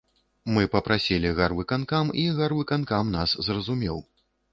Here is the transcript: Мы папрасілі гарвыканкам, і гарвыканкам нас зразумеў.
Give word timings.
Мы 0.53 0.61
папрасілі 0.75 1.33
гарвыканкам, 1.39 2.09
і 2.21 2.23
гарвыканкам 2.39 3.13
нас 3.17 3.37
зразумеў. 3.49 4.01